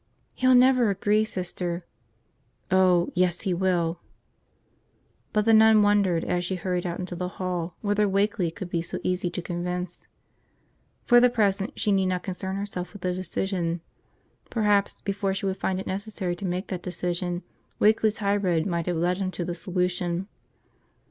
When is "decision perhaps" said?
13.13-15.01